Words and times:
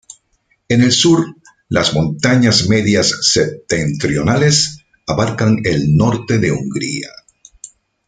En 0.67 0.81
el 0.81 0.91
sur 0.91 1.23
las 1.69 1.93
Montañas 1.93 2.67
Medias 2.67 3.19
Septentrionales 3.21 4.79
abarcan 5.05 5.57
el 5.63 5.95
norte 5.95 6.39
de 6.39 6.51
Hungría. 6.51 7.09